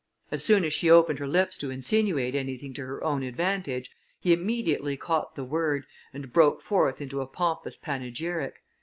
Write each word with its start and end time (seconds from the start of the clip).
As 0.31 0.43
soon 0.43 0.65
as 0.65 0.73
she 0.73 0.89
opened 0.89 1.19
her 1.19 1.27
lips 1.27 1.59
to 1.59 1.69
insinuate 1.69 2.33
anything 2.33 2.73
to 2.73 2.87
her 2.87 3.03
own 3.03 3.21
advantage, 3.21 3.91
he 4.19 4.33
immediately 4.33 4.97
caught 4.97 5.35
the 5.35 5.43
word, 5.45 5.85
and 6.11 6.33
broke 6.33 6.59
forth 6.63 7.01
into 7.01 7.21
a 7.21 7.27
pompous 7.27 7.77
panegyric. 7.77 8.63